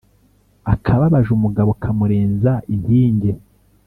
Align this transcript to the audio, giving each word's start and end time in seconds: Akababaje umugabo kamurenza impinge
Akababaje 0.73 1.29
umugabo 1.37 1.69
kamurenza 1.81 2.51
impinge 2.75 3.31